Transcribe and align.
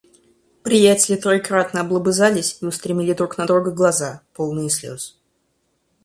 Приятели 0.63 1.15
троекратно 1.15 1.81
облобызались 1.81 2.57
и 2.59 2.65
устремили 2.65 3.13
друг 3.13 3.37
на 3.37 3.45
друга 3.45 3.69
глаза, 3.69 4.23
полные 4.33 4.71
слёз. 4.71 5.19